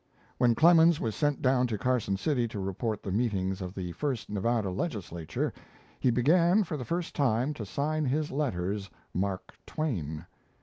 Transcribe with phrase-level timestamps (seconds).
[0.39, 4.31] When Clemens was sent down to Carson City to report the meetings of the first
[4.31, 5.53] Nevada Legislature,
[5.99, 10.25] he began for the first time to sign his letters "Mark Twain."